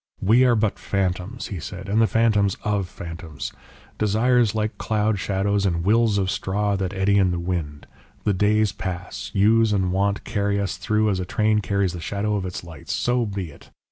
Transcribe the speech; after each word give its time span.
"We 0.19 0.43
are 0.45 0.55
but 0.55 0.79
phantoms," 0.79 1.49
he 1.49 1.59
said, 1.59 1.87
"and 1.87 2.01
the 2.01 2.07
phantoms 2.07 2.57
of 2.63 2.89
phantoms, 2.89 3.53
desires 3.99 4.55
like 4.55 4.79
cloud 4.79 5.19
shadows 5.19 5.63
and 5.63 5.83
wills 5.85 6.17
of 6.17 6.31
straw 6.31 6.75
that 6.77 6.91
eddy 6.95 7.19
in 7.19 7.29
the 7.29 7.37
wind; 7.37 7.85
the 8.23 8.33
days 8.33 8.71
pass, 8.71 9.29
use 9.35 9.71
and 9.71 9.91
wont 9.91 10.23
carry 10.23 10.59
us 10.59 10.77
through 10.77 11.11
as 11.11 11.19
a 11.19 11.25
train 11.25 11.59
carries 11.61 11.93
the 11.93 12.01
shadow 12.01 12.33
of 12.35 12.47
its 12.47 12.63
lights, 12.63 12.93
so 12.95 13.27
be 13.27 13.51
it! 13.51 13.69